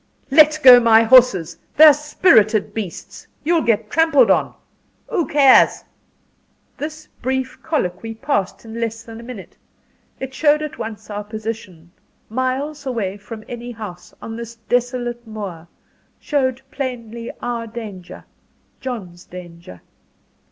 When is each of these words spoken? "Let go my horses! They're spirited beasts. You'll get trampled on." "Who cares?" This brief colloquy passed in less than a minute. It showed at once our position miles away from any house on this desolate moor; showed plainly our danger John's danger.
"Let 0.31 0.59
go 0.63 0.79
my 0.79 1.03
horses! 1.03 1.59
They're 1.77 1.93
spirited 1.93 2.73
beasts. 2.73 3.27
You'll 3.43 3.61
get 3.61 3.91
trampled 3.91 4.31
on." 4.31 4.55
"Who 5.09 5.27
cares?" 5.27 5.83
This 6.75 7.05
brief 7.21 7.61
colloquy 7.61 8.15
passed 8.15 8.65
in 8.65 8.81
less 8.81 9.03
than 9.03 9.19
a 9.19 9.23
minute. 9.23 9.57
It 10.19 10.33
showed 10.33 10.63
at 10.63 10.79
once 10.79 11.11
our 11.11 11.23
position 11.23 11.91
miles 12.29 12.87
away 12.87 13.15
from 13.17 13.43
any 13.47 13.69
house 13.73 14.11
on 14.23 14.35
this 14.35 14.55
desolate 14.55 15.27
moor; 15.27 15.67
showed 16.19 16.63
plainly 16.71 17.29
our 17.39 17.67
danger 17.67 18.25
John's 18.79 19.23
danger. 19.25 19.81